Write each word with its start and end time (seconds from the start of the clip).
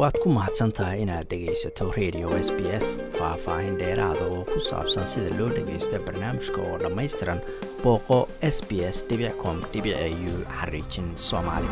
waad 0.00 0.16
ku 0.22 0.28
mahadsan 0.36 0.70
tahay 0.76 1.02
inaad 1.04 1.26
dhegaysato 1.30 1.84
radio 1.98 2.28
s 2.46 2.48
b 2.56 2.60
s 2.84 2.86
faah-faahin 3.18 3.74
dheeraada 3.80 4.24
oo 4.34 4.42
ku 4.52 4.58
saabsan 4.70 5.06
sida 5.12 5.30
loo 5.38 5.48
dhagaysto 5.56 5.96
barnaamijka 6.06 6.60
oo 6.68 6.76
dhammaystiran 6.82 7.40
booqo 7.82 8.18
s 8.54 8.56
b 8.68 8.70
s 8.94 8.98
com 9.42 9.56
u 10.30 10.32
xariijin 10.58 11.08
soomaali. 11.28 11.68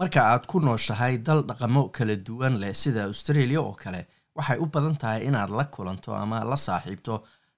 Marka 0.00 0.20
aad 0.32 0.44
ku 0.50 0.56
nooshahay 0.66 1.14
dal 1.26 1.42
dhaqamo 1.50 1.82
kala 1.96 2.16
duwan 2.26 2.54
leh 2.62 2.74
sida 2.82 3.00
australia 3.10 3.60
oo 3.60 3.74
kale 3.82 4.00
waxay 4.38 4.58
u 4.64 4.66
badan 4.74 4.96
tahay 5.02 5.20
inaad 5.28 5.50
la 5.58 5.64
kulanto 5.74 6.10
ama 6.22 6.38
la 6.50 6.56
saaxiibto 6.66 7.14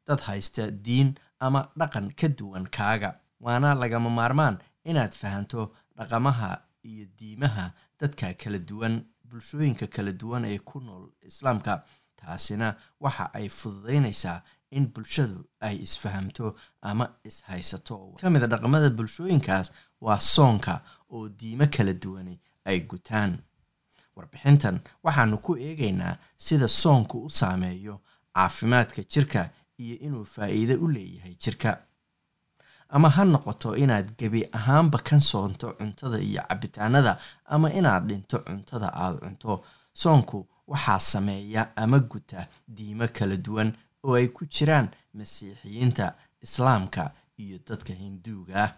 dad 0.07 0.21
haysta 0.29 0.71
diin 0.87 1.09
ama 1.47 1.61
dhaqan 1.81 2.07
ka 2.21 2.29
duwan 2.39 2.65
kaaga. 2.77 3.11
Waana 3.45 3.75
lagama 3.83 4.11
maarmaan 4.19 4.57
inaad 4.91 5.13
fahanto 5.21 5.61
dhaqamaha 5.99 6.51
iyo 6.91 7.05
diimaha 7.19 7.67
dadka 8.01 8.33
kala 8.43 8.59
duwan 8.69 8.95
bulshooyinka 9.39 9.87
kala 9.91 10.13
duwan 10.13 10.45
ee 10.45 10.59
ku 10.59 10.81
nool 10.81 11.11
islaamka 11.31 11.83
taasina 12.17 12.77
waxa 13.01 13.25
ay 13.35 13.49
fududeynaysaa 13.49 14.43
in 14.71 14.87
bulshadu 14.95 15.45
ay 15.61 15.77
isfahamto 15.87 16.55
ama 16.83 17.07
ishaysato. 17.25 18.15
Ka 18.21 18.31
mid 18.31 18.43
a 18.43 18.47
dhaqamada 18.47 18.91
bulshooyinkaas 18.91 19.73
waa 20.01 20.19
soonka 20.21 20.75
oo 21.11 21.29
diimo 21.29 21.67
kala 21.67 21.93
duwani 21.93 22.39
ay 22.65 22.81
gutaan. 22.81 23.39
Warbixintan 24.17 24.81
waxaanu 25.03 25.39
ku 25.39 25.57
eegaynaa 25.59 26.19
sida 26.37 26.69
soonku 26.69 27.25
u 27.27 27.31
saameeyo 27.31 28.01
caafimaadka 28.35 29.03
jirka 29.03 29.51
iyo 29.79 29.97
inuu 30.07 30.25
faa'iido 30.25 30.75
u 30.85 30.89
leeyahay 30.89 31.35
jirka 31.35 31.71
ama 32.95 33.09
ha 33.17 33.23
noqoto 33.33 33.69
inaad 33.83 34.09
gebi 34.19 34.41
ahaanba 34.59 34.99
ka 35.09 35.17
soonto 35.31 35.67
cuntada 35.79 36.19
iyo 36.29 36.43
cabitaanada 36.49 37.13
ama 37.55 37.69
inaad 37.79 38.05
dhinto 38.09 38.37
cuntada 38.47 38.89
aada 39.03 39.19
cunto. 39.25 39.53
Soonku 40.03 40.39
waxaa 40.73 41.01
sameeya 41.13 41.63
ama 41.83 41.99
guta 42.11 42.41
diimo 42.77 43.07
kala 43.17 43.37
duwan 43.37 43.71
oo 44.07 44.15
ay 44.21 44.29
ku 44.37 44.43
jiraan 44.55 44.89
masiixiyiinta 45.15 46.07
islaamka 46.45 47.03
iyo 47.43 47.57
dadka 47.69 47.93
hinduuga. 48.03 48.55
Ah 48.65 48.73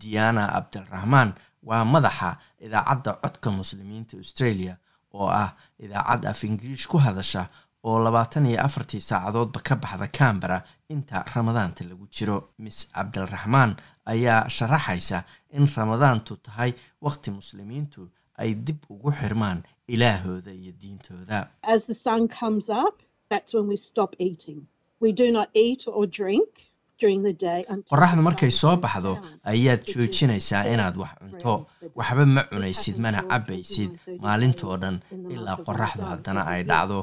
diana 0.00 0.42
cabdiraxmaan 0.54 1.30
waa 1.68 1.84
madaxa 1.84 2.30
idaacadda 2.64 3.12
codka 3.22 3.48
muslimiinta 3.50 4.16
australia 4.22 4.74
oo 5.18 5.28
ah 5.42 5.50
idaacad 5.84 6.22
af 6.30 6.40
ingiriish 6.44 6.86
ku 6.90 6.98
hadasha 6.98 7.42
oo 7.88 7.98
labaatan 8.06 8.46
iyo 8.50 8.58
afartii 8.66 9.00
saacadoodba 9.08 9.60
ka 9.68 9.74
baxda 9.82 10.06
cambara 10.18 10.58
inta 10.94 11.24
ramadaanta 11.34 11.82
lagu 11.90 12.06
jiro. 12.16 12.36
Miss 12.64 12.78
cabdiraxmaan 12.94 13.72
ayaa 14.12 14.40
sharaxaysa 14.56 15.18
in 15.56 15.64
ramadaantu 15.76 16.32
tahay 16.46 16.70
waqti 17.06 17.28
muslimiintu 17.38 18.00
ay 18.42 18.50
dib 18.66 18.80
ugu 18.94 19.10
xirmaan 19.20 19.58
ilaahooda 19.94 20.52
iyo 20.60 20.72
diintooda. 20.80 21.38
Qoraxdu 27.92 28.22
markay 28.28 28.50
soo 28.60 28.76
baxdo 28.84 29.12
ayaad 29.52 29.82
joojinaysaa 29.92 30.62
inaad 30.72 30.96
wax 31.02 31.12
cunto 31.20 31.52
waxba 31.94 32.24
ma 32.26 32.42
cunaysid 32.50 32.96
mana 33.04 33.20
cabaysid 33.30 33.90
maalintoo 34.24 34.76
dhan 34.82 34.96
ilaa 35.34 35.56
qoraxdu 35.66 36.04
haddana 36.12 36.42
ay 36.52 36.62
dhacdo 36.70 36.98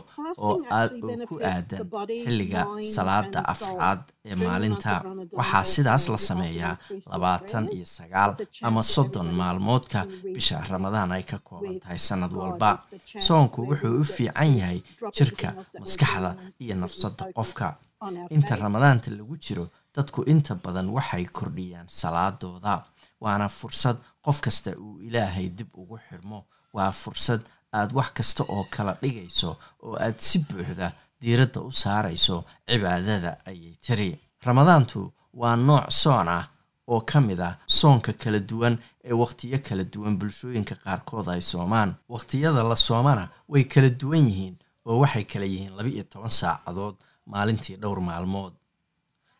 oo 0.46 0.56
aad 0.80 0.92
oo 1.06 1.16
ku 1.30 1.36
aadan 1.52 1.82
xilliga 2.26 2.62
salaada 2.96 3.40
afraad 3.54 4.02
ee 4.26 4.36
maalinta. 4.36 4.94
Waxaa 5.40 5.64
sidaas 5.74 6.04
la 6.14 6.18
sameeyaa 6.30 6.76
labaatan 7.12 7.66
iyo 7.76 7.86
sagaal 7.98 8.32
ama 8.68 8.82
soddon 8.94 9.30
maalmoodka 9.40 10.00
bisha 10.36 10.58
ramadaan 10.74 11.12
ay 11.16 11.24
ka 11.32 11.38
kooban 11.48 11.80
tahay 11.84 11.98
sanad 12.08 12.32
walba. 12.40 12.70
Soonku 13.28 13.60
wuxuu 13.70 14.00
u 14.02 14.04
fiican 14.16 14.52
yahay 14.60 14.80
jirka 15.16 15.48
maskaxda 15.80 16.32
iyo 16.64 16.76
nafsadda 16.76 17.24
qofka. 17.38 17.68
Inta 18.36 18.56
ramadaanta 18.56 19.12
lagu 19.18 19.36
jiro 19.46 19.66
dadku 19.96 20.24
inta 20.34 20.56
badan 20.64 20.88
waxay 20.96 21.26
kordhiyaan 21.38 21.88
salaadooda 22.00 22.74
waana 23.24 23.48
fursad 23.50 23.98
qof 24.26 24.38
kasta 24.46 24.70
uu 24.86 25.00
ilaahay 25.08 25.48
dib 25.58 25.70
ugu 25.82 25.98
xirmo 26.08 26.40
waa 26.76 26.92
fursad 26.92 27.42
aad 27.78 27.90
wax 27.98 28.10
kasta 28.18 28.44
oo 28.54 28.64
kala 28.74 28.94
dhigayso 29.02 29.52
oo 29.86 29.96
aad 30.06 30.18
si 30.28 30.38
buuxda 30.48 30.88
diiradda 31.22 31.60
u 31.62 31.72
saarayso 31.72 32.36
cibaadada 32.68 33.32
ayay 33.50 33.76
tiri. 33.86 34.10
Ramadaantu 34.48 35.00
waa 35.42 35.56
nooc 35.56 35.86
soon 36.02 36.28
ah 36.38 36.46
oo 36.92 37.02
ka 37.10 37.18
mid 37.28 37.40
ah 37.50 37.56
soonka 37.68 38.12
kala 38.22 38.40
duwan 38.50 38.76
ee 39.08 39.14
wakhtiyo 39.22 39.58
kala 39.68 39.84
duwan 39.94 40.18
bulshooyinka 40.20 40.76
qaarkood 40.84 41.28
ay 41.30 41.42
soomaan. 41.42 41.92
Wakhtiyada 42.14 42.62
la 42.70 42.76
soomana 42.76 43.26
way 43.52 43.64
kala 43.74 43.90
duwan 43.90 44.24
yihiin 44.30 44.56
oo 44.86 45.00
waxay 45.04 45.24
kala 45.32 45.46
yihiin 45.54 45.76
laba 45.78 45.90
iyo 45.90 46.04
toban 46.12 46.30
saacadood 46.40 46.96
maalintii 47.32 47.76
dhowr 47.82 48.00
maalmood. 48.08 48.54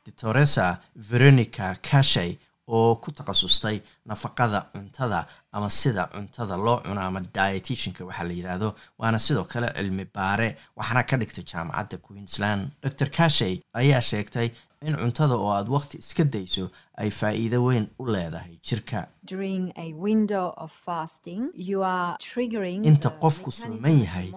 Doctoresa 0.06 0.66
veronica 1.10 1.76
kashay 1.90 2.32
oo 2.68 2.96
ku 2.96 3.12
takhasustay 3.12 3.82
nafaqada 4.06 4.60
cuntada 4.74 5.28
ama 5.52 5.70
sida 5.70 6.08
cuntada 6.14 6.58
loo 6.58 6.80
cuno 6.86 7.02
ama 7.02 7.20
dietitionka 7.36 8.06
waxaa 8.06 8.24
la 8.30 8.34
yidhaahdo 8.34 8.70
waana 9.00 9.20
sidoo 9.20 9.44
kale 9.44 9.68
cilmi 9.78 10.06
baare 10.16 10.58
waxaana 10.78 11.04
ka 11.10 11.18
dhigtay 11.18 11.44
jaamacadda 11.52 11.98
queensland. 11.98 12.72
Dor 12.82 13.10
kashay 13.18 13.62
ayaa 13.74 14.02
sheegtay 14.02 14.50
in 14.88 14.96
cuntada 14.96 15.36
oo 15.36 15.52
aad 15.58 15.68
waqti 15.76 15.98
iska 16.04 16.24
dayso 16.24 16.70
ay 16.98 17.10
faa'iido 17.10 17.58
weyn 17.68 17.86
u 18.00 18.06
leedahay 18.14 18.56
jirka. 18.68 19.08
Inta 22.90 23.10
qofku 23.24 23.52
sooman 23.52 24.00
yahay 24.04 24.30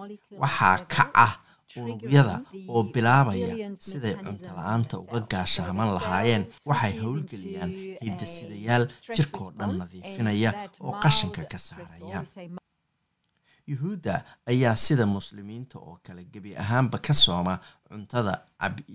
waxaa 0.43 0.77
kac 0.87 1.11
ah 1.25 1.33
unugyada 1.75 2.35
oo 2.69 2.83
bilaabaya 2.93 3.75
siday 3.75 4.15
cunto 4.23 4.49
la'aanta 4.57 4.95
uga 5.03 5.19
gaashaaman 5.31 5.89
lahaayeen. 5.97 6.43
waxay 6.69 6.93
howlgeliyaan 7.03 7.71
hidasidayaal 8.05 8.85
jirkoo 9.15 9.49
dhan 9.57 9.77
nadiifinaya 9.81 10.51
oo 10.85 10.93
qashinka 11.03 11.41
ka 11.51 11.57
saaraya. 11.57 12.23
yuhuudda 13.67 14.23
ayaa 14.51 14.75
sida 14.75 15.05
muslimiinta 15.05 15.79
oo 15.79 15.99
kale 16.05 16.23
gebi 16.33 16.55
ahaanba 16.63 16.97
ka 17.05 17.13
sooma 17.13 17.59
cuntada 17.89 18.33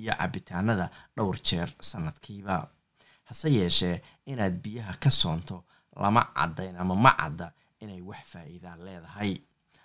iyo 0.01 0.13
cabitaanada 0.21 0.87
dhowr 1.17 1.37
jeer 1.49 1.69
sanadkiiba. 1.81 2.57
Hase 3.29 3.49
yeeshee 3.53 4.01
inaad 4.27 4.57
biyaha 4.65 4.95
ka 5.03 5.11
soonto 5.11 5.65
lama 5.97 6.23
caddayn 6.37 6.77
ama 6.77 6.95
ma 6.97 7.13
cadda 7.21 7.53
inay 7.81 8.01
wax 8.01 8.25
faa'iidaa 8.33 8.77
leedahay 8.87 9.33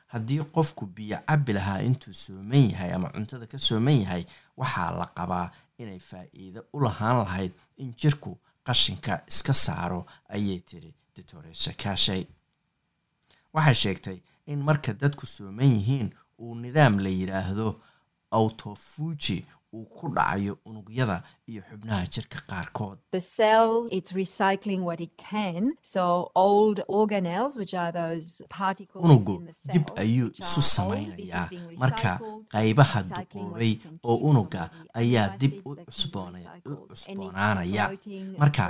haddii 0.07 0.44
qofku 0.56 0.85
biyo 0.85 1.18
cabbi 1.28 1.53
lahaa 1.53 1.81
intuu 1.81 2.13
sooman 2.13 2.69
yahay 2.72 2.91
ama 2.94 3.09
cuntada 3.16 3.45
ka 3.47 3.57
sooman 3.59 3.97
yahay 4.01 4.23
waxaa 4.57 4.91
la 5.00 5.06
qabaa 5.18 5.51
inay 5.78 6.00
faa'iido 6.00 6.66
u 6.73 6.79
lahaan 6.85 7.18
lahayd 7.23 7.51
in 7.78 7.94
jirku 8.01 8.38
qashinka 8.63 9.22
iska 9.28 9.53
saaro 9.53 10.06
ayay 10.29 10.59
tiri 10.59 10.94
doctoresa 11.16 11.72
kashay 11.84 12.23
waxay 13.53 13.73
sheegtay 13.84 14.17
in 14.46 14.59
marka 14.63 14.94
dadku 14.94 15.25
sooman 15.25 15.72
yihiin 15.78 16.09
uu 16.40 16.56
nidaam 16.56 17.00
la 17.00 17.09
yidhaahdo 17.09 17.67
autofuji 18.31 19.46
uu 19.78 19.86
ku 19.98 20.06
dhacayo 20.18 20.54
unugyada 20.70 21.18
iyo 21.52 21.62
xubnaha 21.70 22.04
jirka 22.14 22.40
qaarkood. 22.50 22.98
Unugu 29.06 29.36
dib 29.74 29.86
ayuu 30.04 30.30
isu 30.42 30.62
samaynayaa. 30.62 31.50
marka 31.82 32.12
qaybaha 32.54 33.00
duqoobay 33.16 33.74
oo 34.10 34.16
unuga 34.30 34.64
ayaa 35.02 35.28
dib 35.42 35.54
u 35.70 35.76
cusboonaanaya 36.92 37.86
marka 38.42 38.66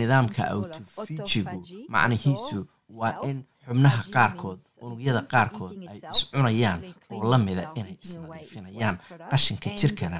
nidaamka 0.00 0.42
autofujigu 0.54 1.58
macnihiisu 1.94 2.66
waa 3.00 3.20
in 3.30 3.44
xubnaha 3.66 4.02
qaarkood 4.14 4.58
unugyada 4.80 5.22
qaarkood 5.32 5.72
ay 5.90 6.00
iscunayaan 6.12 6.80
oo 7.10 7.30
la 7.30 7.38
mida 7.38 7.64
inay 7.74 7.96
isnadiifinayaan 8.04 8.96
qashinka 9.30 9.70
jirkana 9.80 10.18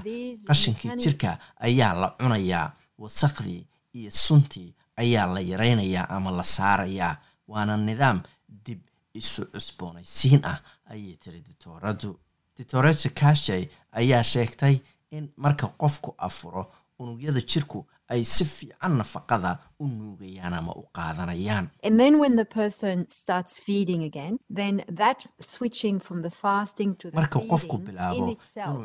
qashinkii 0.48 0.96
jirka 1.02 1.38
ayaa 1.66 1.92
la 2.00 2.08
cunayaa 2.20 2.72
wasaqdii 2.98 3.62
iyo 3.98 4.10
suntii 4.10 4.74
ayaa 4.96 5.26
la 5.34 5.40
yaraynayaa 5.40 6.06
ama 6.16 6.30
la 6.38 6.42
saarayaa 6.56 7.16
waana 7.48 7.76
nidaam 7.76 8.20
dib 8.66 8.80
isu 9.14 9.42
cusboonaysiin 9.52 10.40
ah 10.52 10.58
ayay 10.92 11.16
tiri 11.22 11.40
dictoradu 11.48 12.10
dictoresa 12.56 13.08
kashay 13.20 13.62
ayaa 13.92 14.22
sheegtay 14.22 14.76
in 15.10 15.24
marka 15.36 15.66
qofku 15.82 16.14
afuro 16.18 16.62
unugyada 16.98 17.40
jirku 17.40 17.86
ay 18.08 18.24
si 18.24 18.44
fiican 18.44 18.96
nafaqada 19.00 19.58
u 19.80 19.86
nuugayaan 19.88 20.54
ama 20.54 20.72
u 20.80 20.82
qaadanayaan. 20.96 21.68
And 21.84 22.00
then 22.00 22.18
when 22.22 22.36
the 22.36 22.44
person 22.44 23.06
starts 23.10 23.60
feeding 23.66 24.02
again, 24.02 24.38
then 24.60 24.82
that 25.00 25.26
switching 25.40 26.00
from 26.00 26.22
the 26.22 26.30
fasting 26.30 26.94
to 26.96 27.10
the 27.10 27.16
marka 27.16 27.38
qofku 27.50 27.78
bilaabo 27.78 28.16
inuu 28.16 28.36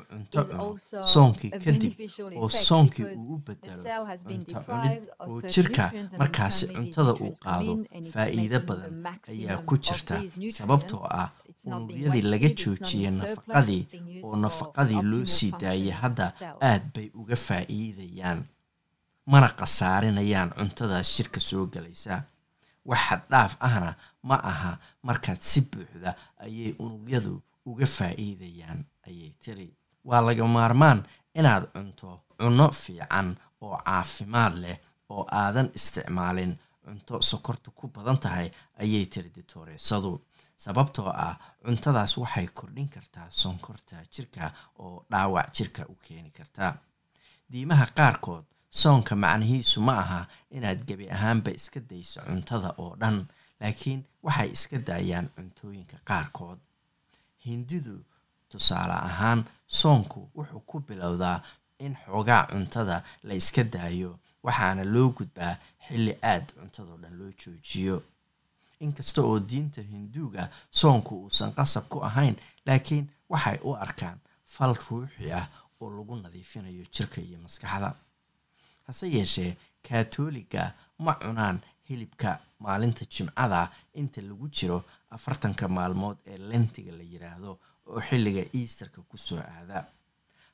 cunto 0.10 0.44
cuno 0.44 0.78
soonkii 1.14 1.50
kadib 1.66 1.94
oo 2.42 2.50
soonkii 2.50 3.06
uu 3.06 3.34
u 3.36 3.38
bedelo 3.48 3.84
cunto 4.28 4.60
cunid 4.68 5.04
oo 5.20 5.42
jirka 5.54 5.86
markaasi 6.18 6.68
cuntada 6.76 7.14
uu 7.24 7.34
qaado 7.46 7.74
faa'iido 8.14 8.60
badan 8.68 8.94
ayaa 9.34 9.58
ku 9.68 9.78
jirta 9.78 10.22
sababtoo 10.60 11.04
ah 11.22 11.30
unugyadii 11.66 12.22
laga 12.34 12.50
joojiyey 12.62 13.12
surplus, 13.12 13.22
nafaqadii 13.22 13.84
oo 14.24 14.36
nafaqadii 14.46 15.02
loo 15.12 15.26
sii 15.36 15.52
daayay 15.62 15.92
hadda 16.02 16.26
aad 16.70 16.84
bay 16.96 17.08
uga 17.22 17.36
faa'iidayaan 17.48 18.40
mana 19.26 19.48
khasaarinayaan 19.60 20.52
cuntadaas 20.58 21.10
jirka 21.18 21.40
soo 21.40 21.66
galaysa. 21.74 22.22
Wax 22.86 23.00
xad 23.10 23.22
dhaaf 23.32 23.54
ahna 23.60 23.92
ma 24.24 24.36
aha 24.52 24.72
markaad 25.08 25.42
si 25.42 25.62
buuxda 25.62 26.12
ayay 26.44 26.76
unugyadu 26.80 27.42
uga 27.66 27.86
faa'iidayaan 27.86 28.80
ayay 29.08 29.32
tiri. 29.44 29.68
Waa 30.08 30.22
laga 30.26 30.48
maarmaan 30.48 31.00
inaad 31.36 31.64
cunto 31.74 32.10
cunno 32.40 32.68
fiican 32.72 33.30
oo 33.62 33.78
caafimaad 33.86 34.54
leh 34.64 34.78
oo 35.10 35.24
aadan 35.32 35.70
isticmaalin. 35.78 36.54
Cunto 36.84 37.22
sokorta 37.22 37.72
ku 37.72 37.88
badan 37.88 38.18
tahay 38.24 38.52
ayay 38.82 39.06
tiri 39.06 39.30
ditoreesadu. 39.36 40.12
Sababtoo 40.64 41.08
ah 41.26 41.36
cuntadaas 41.66 42.18
waxay 42.18 42.48
kordhin 42.58 42.90
kartaa 42.90 43.28
sonkorta 43.30 43.96
jirka 44.14 44.52
oo 44.80 45.06
dhaawac 45.12 45.48
jirka 45.58 45.82
u 45.90 45.96
keeni 46.04 46.32
karta. 46.32 46.76
Diimaha 47.52 47.86
qaarkood 47.98 48.46
soonka 48.82 49.14
macnihiisu 49.24 49.80
ma 49.88 49.94
aha 50.04 50.22
inaad 50.58 50.80
gebi 50.88 51.06
ahaanba 51.16 51.52
iska 51.60 51.80
dayso 51.90 52.20
cuntada 52.28 52.70
oo 52.84 52.96
dhan 53.02 53.18
laakiin 53.62 54.02
waxay 54.26 54.50
iska 54.56 54.78
daayaan 54.88 55.28
cuntooyinka 55.36 55.98
qaarkood. 56.10 56.60
Hindidu 57.46 57.96
tusaale 58.50 58.94
ahaan 59.10 59.40
soonku 59.68 60.20
wuxuu 60.36 60.60
ku 60.70 60.80
bilowdaa 60.88 61.38
in 61.86 61.94
xoogaa 62.06 62.48
cuntada 62.52 63.04
la 63.28 63.34
iska 63.42 63.64
daayo 63.64 64.20
waxaana 64.46 64.84
loo 64.94 65.10
gudbaa 65.18 65.56
xilli 65.88 66.14
aad 66.32 66.46
cuntadoo 66.58 66.98
dhan 67.02 67.14
loo 67.20 67.32
joojiyo. 67.42 67.98
Inkasta 68.80 69.22
oo 69.22 69.40
diinta 69.50 69.82
hinduuga 69.82 70.50
soonku 70.72 71.14
uusan 71.24 71.52
qasab 71.58 71.86
ku 71.92 71.98
ahayn 72.10 72.36
laakiin 72.66 73.06
waxay 73.30 73.58
u 73.68 73.76
arkaan 73.86 74.18
fal 74.56 74.74
ruuxi 74.86 75.32
ah 75.40 75.48
oo 75.82 75.90
lagu 75.98 76.16
nadiifinayo 76.16 76.84
jirka 76.96 77.22
iyo 77.22 77.38
maskaxda 77.46 77.90
hase 78.88 79.06
yeeshee 79.16 79.58
kaatooliga 79.90 80.74
ma 81.00 81.14
cunaan 81.22 81.60
hilibka 81.90 82.40
maalinta 82.60 83.06
jimcada 83.06 83.72
inta 83.94 84.22
lagu 84.22 84.48
jiro 84.58 84.84
afartanka 85.16 85.68
maalmood 85.68 86.18
ee 86.28 86.38
lentiga 86.38 86.92
la 87.00 87.04
yiraahdo 87.14 87.52
oo 87.88 88.02
xilliga 88.08 88.44
easterka 88.60 89.02
ku 89.10 89.18
soo 89.18 89.40
aada. 89.40 89.86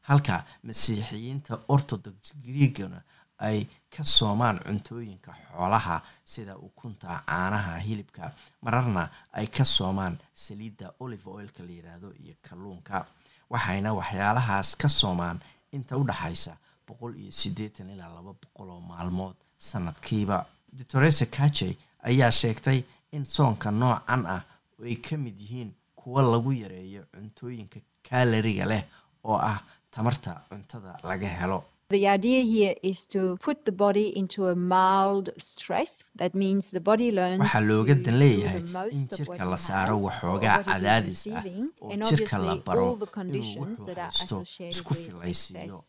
Halka 0.02 0.44
masiixiyiinta 0.64 1.60
orthodox 1.68 2.34
griigana 2.46 3.02
ay 3.48 3.60
ka 3.96 4.04
soomaan 4.04 4.58
cuntooyinka 4.66 5.32
xoolaha 5.52 6.02
sida 6.26 6.58
ukunta 6.58 7.08
caanaha 7.28 7.78
hilibka 7.88 8.34
mararna 8.62 9.04
ay 9.32 9.48
ka 9.48 9.64
soomaan 9.66 10.18
saliidda 10.34 10.94
olive 11.00 11.30
oilka 11.30 11.64
la 11.64 11.72
yiraahdo 11.72 12.10
iyo 12.24 12.36
kalluunka. 12.42 13.06
Waxayna 13.50 13.94
waxyaalahaas 14.00 14.76
ka 14.82 14.90
soomaan 14.90 15.40
inta 15.72 15.98
u 15.98 16.04
dhaxaysa 16.10 16.58
boqol 16.90 17.14
iyo 17.22 17.32
siddeetan 17.42 17.90
ilaa 17.94 18.10
laba 18.18 18.34
boqol 18.44 18.70
oo 18.76 18.82
maalmood 18.92 19.36
sanadkiiba. 19.70 20.38
Doctoresa 20.78 21.26
kajey 21.26 21.74
ayaa 22.10 22.32
sheegtay 22.32 22.80
in 23.12 23.26
soonka 23.26 23.72
noocan 23.72 24.26
ah 24.36 24.42
ay 24.86 24.96
ka 25.06 25.18
mid 25.18 25.38
yihiin 25.42 25.72
kuwa 26.00 26.22
lagu 26.34 26.52
yareeyo 26.54 27.04
cuntooyinka 27.14 27.80
kaalariga 28.08 28.66
leh 28.72 28.84
oo 29.24 29.38
ah 29.52 29.60
tamarta 29.92 30.32
cuntada 30.50 30.92
laga 31.10 31.28
helo 31.40 31.60
The 31.92 32.06
idea 32.08 32.42
here 32.44 32.76
is 32.84 33.08
to 33.08 33.36
put 33.42 33.66
the 33.66 33.72
body 33.72 34.16
into 34.16 34.46
a 34.46 34.54
mild 34.56 35.32
stress. 35.38 36.04
That 36.16 36.36
means 36.36 36.70
the 36.70 36.80
body 36.90 37.10
learns 37.12 37.42
waxaa 37.42 37.66
looga 37.70 37.96
dan 38.06 38.20
leeyahay 38.22 38.62
in 38.62 38.76
of 38.76 39.18
jirka 39.18 39.46
la 39.52 39.58
saaro 39.58 39.96
waxoogaa 40.06 40.58
cadaadis 40.70 41.22
ah 41.34 41.42
oo 41.82 41.98
jirka 42.10 42.38
la 42.48 42.56
baro 42.68 42.86
inuu 42.94 43.56
wuxuu 43.62 43.96
haysto 43.98 44.38
isku 44.74 44.94
filaysiiyo. 44.94 45.80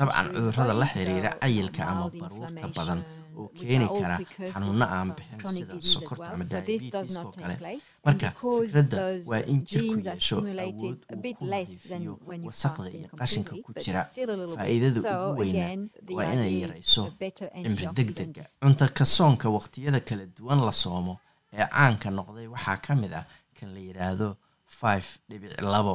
dabcan 0.00 0.26
cudurrada 0.34 0.74
la 0.82 0.86
xiriira 0.94 1.30
cayilka 1.42 1.82
ama 1.92 2.06
baruurta 2.20 2.66
badan 2.76 3.00
which 3.42 3.60
keeni 3.60 3.84
are 3.84 3.90
all 3.92 4.00
kara 4.02 4.16
precursors 4.16 4.54
xanuuno 4.56 4.86
aan 4.96 5.08
bixin 5.16 5.52
sida 5.56 5.80
sokorta 5.92 6.28
ama 6.34 6.44
So 6.48 6.60
this 6.60 6.82
does 6.94 7.08
diabetes 7.08 7.16
oo 7.16 7.22
not 7.22 7.34
take 7.34 7.56
kale 7.58 7.78
marka 8.06 8.28
fikradda 8.30 8.98
waa 9.30 9.42
in 9.52 9.58
jirku 9.70 9.96
yeesho 10.06 10.36
awood 10.38 10.82
uu 10.84 11.34
ku 11.38 11.44
nadiifiyo 11.52 12.12
wasaqda 12.48 12.88
iyo 12.98 13.08
qashinka 13.20 13.52
ku 13.64 13.70
jira 13.84 14.02
faa'iidada 14.56 15.00
ugu 15.28 15.40
weyna 15.40 15.66
waa 16.18 16.32
inay 16.34 16.54
yarayso 16.62 17.04
cimri 17.64 17.86
degdega 17.98 18.44
cunto 18.62 18.84
ka 18.98 19.04
soonka 19.16 19.46
waqtiyada 19.56 20.00
kala 20.08 20.24
duwan 20.36 20.60
la 20.68 20.72
soomo 20.82 21.14
ee 21.52 21.66
caanka 21.74 22.08
noqday 22.18 22.46
waxaa 22.54 22.76
ka 22.86 22.92
mid 23.02 23.12
ah 23.20 23.24
kan 23.58 23.68
la 23.74 23.80
yidhaahdo 23.88 24.28
five 24.80 25.06
dhibic 25.28 25.52
labo 25.74 25.94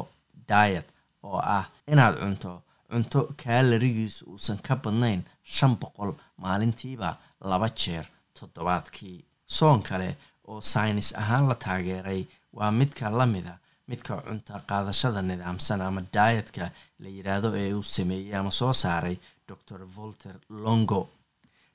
diet 0.52 0.88
oo 1.28 1.40
ah 1.58 1.66
inaad 1.92 2.16
cunto 2.24 2.52
cunto 2.92 3.20
kaalarigiisu 3.42 4.22
uusan 4.32 4.58
ka 4.68 4.74
badnayn 4.84 5.22
shan 5.56 5.74
boqol 5.82 6.12
maalintiiba 6.44 7.10
laba 7.42 7.70
jeer 7.70 8.06
toddobaadkii. 8.40 9.26
Soon 9.48 9.82
kale 9.84 10.18
oo 10.48 10.62
saynis 10.62 11.14
ahaan 11.16 11.48
la 11.50 11.56
taageeray 11.56 12.26
waa 12.54 12.72
midka 12.72 13.10
la 13.10 13.26
mida 13.26 13.58
midka 13.88 14.22
cunto 14.22 14.54
qaadashada 14.70 15.22
nidaamsan 15.22 15.82
ama 15.82 16.02
dietka 16.14 16.72
la 17.00 17.10
yidhaahdo 17.10 17.50
ee 17.58 17.74
uu 17.74 17.84
sameeyey 17.84 18.36
ama 18.36 18.52
soo 18.52 18.74
saaray 18.74 19.18
dor 19.48 19.86
volter 19.96 20.36
longo. 20.50 21.10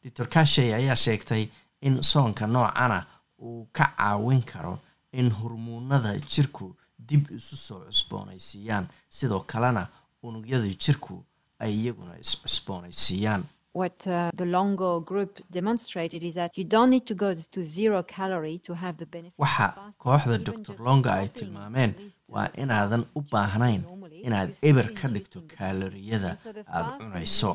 Doctor 0.05 0.27
kashey 0.29 0.75
ayaa 0.75 0.97
sheegtay 0.97 1.49
in 1.83 2.03
soonka 2.03 2.47
noocana 2.47 3.07
uu 3.43 3.69
ka 3.73 3.85
caawin 3.97 4.43
karo 4.43 4.79
in 5.13 5.31
hormuunada 5.31 6.19
jirku 6.19 6.77
dib 7.09 7.31
isu 7.31 7.57
soo 7.57 7.81
cusboonaysiiyaan 7.87 8.89
sidoo 9.09 9.41
kalena 9.41 9.87
unugyada 10.23 10.67
jirku 10.85 11.25
ay 11.59 11.73
iyaguna 11.81 12.15
is-cusboonaysiiyaan 12.23 13.45
What 13.81 14.06
uh, 14.06 14.31
the 14.41 14.47
Longo 14.56 15.00
group 15.11 15.32
demonstrated 15.50 16.23
is 16.29 16.35
that 16.41 16.50
you 16.59 16.65
don't 16.75 16.91
need 16.94 17.06
to 17.12 17.15
go 17.25 17.29
to 17.55 17.61
zero 17.65 17.99
calorie 18.17 18.59
to 18.67 18.73
have 18.82 18.97
the 19.03 19.06
benefit. 19.15 19.35
waxa 19.44 19.67
kooxda 20.05 20.37
just 20.47 20.69
longa 20.87 21.11
ay 21.21 21.29
tilmaameen 21.38 21.93
waa 22.35 22.47
to 22.47 22.61
inaadan 22.62 23.03
u 23.19 23.21
baahnayn 23.32 23.82
inaad 24.26 24.50
eber 24.71 24.87
ka 24.99 25.06
dhigto 25.15 25.38
kaaloriyada 25.55 26.31
the 26.44 26.62
aad 26.79 26.87
cunayso 27.00 27.50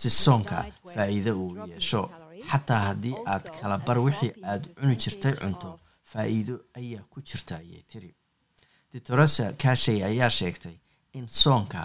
si 0.00 0.08
soonka 0.24 0.58
faa'iido 0.94 1.32
uu 1.42 1.52
yeesho 1.72 2.02
xataa 2.50 2.80
haddii 2.88 3.16
aad 3.34 3.44
kala 3.60 3.76
bar 3.86 3.98
wixii 4.06 4.32
aad 4.52 4.62
cuni 4.78 4.96
jirtay 5.04 5.34
cunto 5.42 5.70
faa'iido 6.12 6.54
ayaa 6.80 7.04
ku 7.12 7.18
jirta 7.30 7.54
ayay 7.62 7.82
tiri 7.92 8.10
ditoresa 8.92 9.44
kashey 9.62 9.98
ayaa 10.10 10.30
sheegtay 10.40 10.76
in 11.18 11.26
soonka 11.42 11.82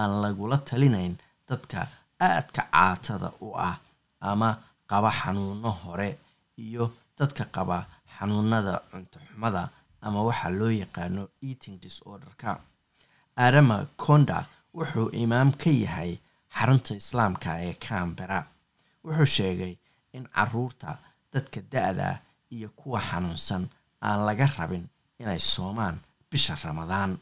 aan 0.00 0.12
lagula 0.24 0.58
talinayn 0.70 1.14
dadka 1.50 1.80
aadka 2.20 2.62
caatada 2.72 3.28
u 3.46 3.48
ah 3.68 3.76
ama 4.20 4.50
qaba 4.90 5.10
xanuuno 5.20 5.70
hore 5.82 6.18
iyo 6.64 6.84
dadka 7.18 7.44
qaba 7.44 7.86
xanuunada 8.14 8.74
cunto 8.90 9.18
xumada 9.28 9.62
ama 10.06 10.20
waxaa 10.28 10.50
loo 10.58 10.70
yaqaano 10.82 11.22
eating 11.48 11.76
disorderka. 11.82 12.50
Adama 13.36 13.86
konda 13.96 14.38
wuxuu 14.74 15.08
imaam 15.22 15.50
ka 15.62 15.70
yahay 15.70 16.12
xarunta 16.56 16.94
islaamka 17.02 17.50
ee 17.66 17.74
cambera 17.86 18.38
wuxuu 19.04 19.26
sheegay 19.36 19.74
in 20.16 20.24
carruurta 20.34 20.90
dadka 21.32 21.60
da-da 21.72 22.08
iyo 22.54 22.68
kuwa 22.78 23.00
xanuunsan 23.08 23.64
aan 24.06 24.20
laga 24.26 24.46
rabin 24.58 24.84
inay 25.22 25.38
soomaan 25.52 25.96
bisha 26.30 26.54
ramadaan 26.64 27.18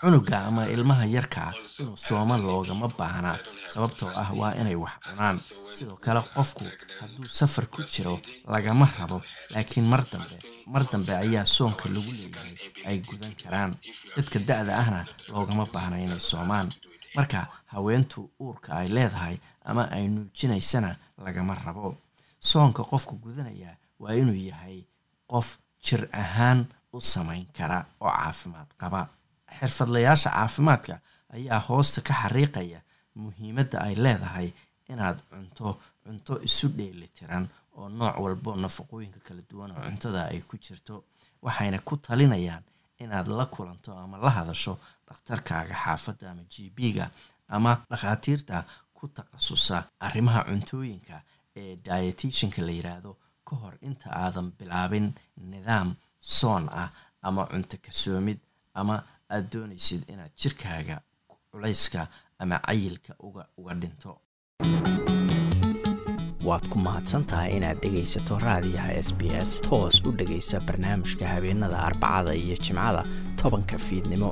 cunuga 0.00 0.38
ama 0.48 0.62
ilmaha 0.68 1.04
yarkaa 1.16 1.52
inuu 1.80 1.96
sooma 1.96 2.36
loogama 2.38 2.88
baahna. 2.98 3.38
sababtoo 3.68 4.10
ah 4.22 4.30
waa 4.40 4.52
inay 4.60 4.74
wax 4.74 4.92
cunaan. 5.08 5.38
Sidoo 5.76 5.96
kale 5.96 6.20
qofku 6.34 6.64
hadduu 7.00 7.24
safar 7.38 7.66
ku 7.66 7.82
jiro 7.82 8.20
lagama 8.48 8.86
rabo. 8.98 9.22
laakiin 9.50 9.86
mar 9.92 10.02
dambe 10.12 10.36
mar 10.66 10.84
dambe 10.92 11.12
ayaa 11.24 11.44
soonka 11.44 11.88
lagu 11.88 12.10
leeyahay 12.12 12.54
ay 12.88 12.98
gudan 13.08 13.34
karaan. 13.42 13.72
Dadka 14.16 14.38
da-da 14.38 14.72
ahna 14.82 15.00
loogama 15.28 15.64
baahna 15.74 15.96
inay 16.04 16.20
soomaan. 16.20 16.68
marka 17.16 17.48
haweentu 17.72 18.30
uurka 18.40 18.76
ay 18.76 18.88
leedahay 18.88 19.36
ama 19.64 19.82
ay 19.90 20.08
nuujinaysana 20.08 20.96
lagama 21.24 21.54
rabo. 21.54 21.96
Soonka 22.40 22.82
qofka 22.84 23.12
gudanaya 23.22 23.76
waa 24.00 24.14
inuu 24.14 24.34
yahay 24.50 24.84
qof 25.26 25.56
jir 25.86 26.02
ahaan 26.22 26.66
u 26.92 27.00
samayn 27.00 27.46
kara 27.56 27.78
oo 28.00 28.10
caafimaad 28.10 28.68
qaba. 28.80 29.00
Xirfadlayaasha 29.58 30.30
caafimaadka 30.30 30.94
ayaa 31.36 31.60
hoosta 31.68 32.00
ka 32.08 32.14
xariiqaya 32.22 32.80
muhiimadda 33.14 33.78
ay 33.86 33.94
leedahay 34.04 34.48
inaad 34.92 35.18
cunto 35.30 35.68
cunto 36.04 36.34
isu 36.48 36.68
dheeli 36.76 37.08
tiran 37.16 37.48
oo 37.76 37.88
nooc 37.88 38.16
walbo 38.24 38.50
nafaqooyinka 38.56 39.20
kala 39.26 39.42
duwan 39.50 39.70
oo 39.72 39.82
cuntada 39.86 40.20
ay 40.32 40.40
ku 40.48 40.56
jirto. 40.64 41.04
Waxayna 41.42 41.78
ku 41.88 41.96
talinayaan 41.96 42.64
inaad 43.02 43.28
la 43.28 43.46
kulanto 43.46 43.92
ama 43.98 44.16
la 44.18 44.30
hadasho 44.30 44.78
dhakhtarkaaga 45.08 45.74
xaafadda 45.84 46.30
ama 46.30 46.42
g 46.52 46.70
b-ga 46.76 47.06
ama 47.48 47.72
dhakhaatiirta 47.90 48.64
ku 48.96 49.08
takhasusa 49.08 49.84
arrimaha 50.00 50.40
cuntooyinka 50.48 51.16
ee 51.56 51.76
dietitianka 51.84 52.62
la 52.66 52.72
yiraahdo 52.78 53.10
ka 53.48 53.54
hor 53.62 53.74
inta 53.88 54.08
aadan 54.24 54.48
bilaabin 54.58 55.06
nidaam 55.52 55.88
soon 56.38 56.64
ah 56.82 56.90
ama 57.22 57.42
cunto 57.50 57.76
kasoomid 57.86 58.38
ama 58.80 58.94
aada 59.30 59.46
doonaysid 59.52 60.02
inaad 60.12 60.32
jirkaaga 60.42 60.96
culayska 61.50 62.02
ama 62.42 62.56
cayilka 62.66 63.12
uga 63.58 63.74
dhinto. 63.80 64.12
Waad 66.46 66.64
ku 66.70 66.78
mahadsantahay 66.86 67.50
inaad 67.58 67.78
dhegaysato 67.82 68.38
raadiyaha 68.46 68.92
s 69.06 69.10
b 69.18 69.20
s 69.48 69.50
toos 69.66 69.96
u 70.06 70.12
dhegaysa 70.18 70.60
barnaamijka 70.66 71.26
habeenada 71.32 71.78
arbacada 71.88 72.32
iyo 72.42 72.56
jimcada 72.64 73.02
tobanka 73.40 73.78
fiidnimo 73.86 74.30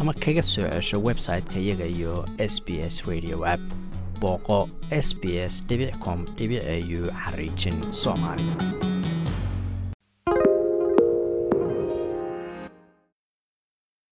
ama 0.00 0.12
kaga 0.22 0.42
soo 0.42 0.68
cesho 0.74 0.98
website-ka 1.08 1.58
iyaga 1.58 1.86
iyo 1.96 2.12
s 2.38 2.54
b 2.66 2.78
s 2.94 2.96
radio 3.10 3.36
app 3.54 3.62
booqo 4.20 4.68
s 4.90 5.14
b 5.20 5.22
s 5.48 5.64
com 6.04 6.24
au 6.38 7.00
xariijin 7.24 7.92
soomaali 7.92 8.87